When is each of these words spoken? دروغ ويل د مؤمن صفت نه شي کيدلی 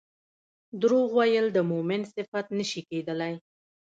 دروغ 0.81 1.07
ويل 1.17 1.47
د 1.53 1.57
مؤمن 1.71 2.01
صفت 2.13 2.45
نه 2.57 2.65
شي 2.69 2.81
کيدلی 2.89 3.33